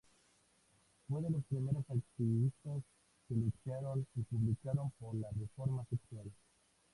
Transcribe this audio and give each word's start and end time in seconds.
Fue 1.07 1.21
de 1.21 1.29
las 1.29 1.43
primeras 1.43 1.83
activistas 1.87 2.81
que 3.29 3.35
lucharon 3.35 4.07
y 4.15 4.21
publicaron 4.23 4.89
por 4.99 5.13
la 5.13 5.27
reforma 5.39 5.85
sexual. 5.91 6.25